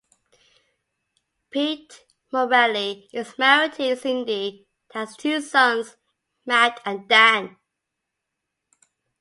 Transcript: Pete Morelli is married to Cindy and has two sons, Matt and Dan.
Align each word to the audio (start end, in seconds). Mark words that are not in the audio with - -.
Pete 1.51 2.07
Morelli 2.33 3.07
is 3.13 3.37
married 3.37 3.73
to 3.73 3.95
Cindy 3.95 4.67
and 4.95 5.07
has 5.07 5.15
two 5.15 5.39
sons, 5.41 5.95
Matt 6.43 6.81
and 6.85 7.07
Dan. 7.07 7.57